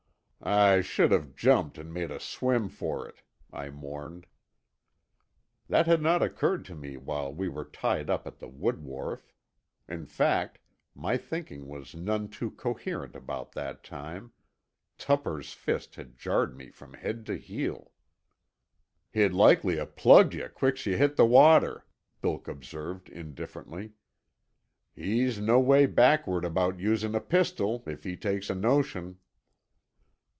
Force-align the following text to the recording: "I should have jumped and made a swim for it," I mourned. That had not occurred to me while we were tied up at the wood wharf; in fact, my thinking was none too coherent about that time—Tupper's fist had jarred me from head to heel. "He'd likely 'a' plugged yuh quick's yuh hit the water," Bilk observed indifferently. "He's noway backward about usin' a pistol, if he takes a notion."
"I 0.43 0.81
should 0.81 1.11
have 1.11 1.35
jumped 1.35 1.77
and 1.77 1.93
made 1.93 2.09
a 2.09 2.19
swim 2.19 2.67
for 2.69 3.07
it," 3.07 3.21
I 3.53 3.69
mourned. 3.69 4.25
That 5.67 5.85
had 5.85 6.01
not 6.01 6.23
occurred 6.23 6.65
to 6.65 6.73
me 6.75 6.97
while 6.97 7.31
we 7.31 7.47
were 7.47 7.63
tied 7.63 8.09
up 8.09 8.25
at 8.25 8.39
the 8.39 8.47
wood 8.47 8.81
wharf; 8.83 9.31
in 9.87 10.07
fact, 10.07 10.57
my 10.95 11.15
thinking 11.15 11.67
was 11.67 11.93
none 11.93 12.27
too 12.27 12.49
coherent 12.49 13.15
about 13.15 13.51
that 13.51 13.83
time—Tupper's 13.83 15.53
fist 15.53 15.93
had 15.93 16.17
jarred 16.17 16.57
me 16.57 16.71
from 16.71 16.95
head 16.95 17.23
to 17.27 17.37
heel. 17.37 17.91
"He'd 19.13 19.33
likely 19.33 19.77
'a' 19.77 19.85
plugged 19.85 20.33
yuh 20.33 20.49
quick's 20.49 20.87
yuh 20.87 20.97
hit 20.97 21.17
the 21.17 21.25
water," 21.27 21.85
Bilk 22.19 22.47
observed 22.47 23.09
indifferently. 23.09 23.91
"He's 24.95 25.37
noway 25.39 25.85
backward 25.85 26.43
about 26.45 26.79
usin' 26.79 27.13
a 27.13 27.21
pistol, 27.21 27.83
if 27.85 28.03
he 28.05 28.17
takes 28.17 28.49
a 28.49 28.55
notion." 28.55 29.19